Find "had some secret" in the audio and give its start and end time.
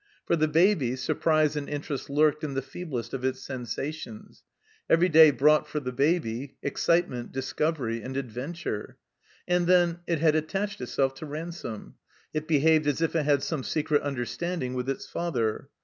13.25-14.01